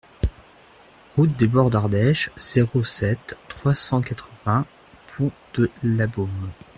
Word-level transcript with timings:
Route 1.15 1.37
des 1.37 1.45
Bords 1.45 1.69
d'Ardèche, 1.69 2.31
zéro 2.35 2.83
sept, 2.83 3.37
trois 3.49 3.75
cent 3.75 4.01
quatre-vingts 4.01 4.65
Pont-de-Labeaume 5.15 6.49